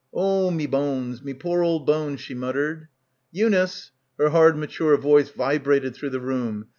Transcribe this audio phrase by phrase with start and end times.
[0.15, 2.87] "Oh me bones, me poor old bones," she muttered.
[3.31, 6.65] "Eunice \" her hard mature voice vibrated through the room.